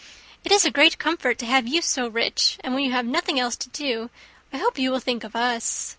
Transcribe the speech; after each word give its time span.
It 0.43 0.51
is 0.51 0.65
a 0.65 0.71
great 0.71 0.97
comfort 0.97 1.37
to 1.37 1.45
have 1.45 1.67
you 1.67 1.79
so 1.79 2.07
rich; 2.07 2.57
and 2.63 2.73
when 2.73 2.83
you 2.83 2.91
have 2.91 3.05
nothing 3.05 3.39
else 3.39 3.55
to 3.57 3.69
do, 3.69 4.09
I 4.51 4.57
hope 4.57 4.79
you 4.79 4.89
will 4.89 4.99
think 4.99 5.23
of 5.23 5.35
us. 5.35 5.89